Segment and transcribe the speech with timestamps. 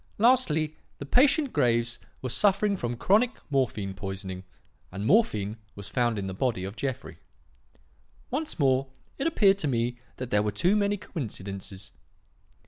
[0.17, 4.43] Lastly, the patient Graves was suffering from chronic morphine poisoning,
[4.91, 7.19] and morphine was found in the body of Jeffrey.
[8.31, 8.87] "Once more,
[9.19, 11.91] it appeared to me that there were too many coincidences.